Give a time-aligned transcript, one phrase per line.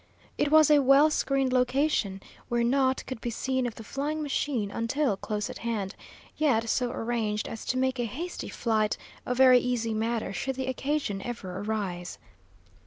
[0.35, 4.71] It was a well screened location, where naught could be seen of the flying machine
[4.71, 5.95] until close at hand,
[6.35, 10.65] yet so arranged as to make a hasty flight a very easy matter should the
[10.65, 12.17] occasion ever arise.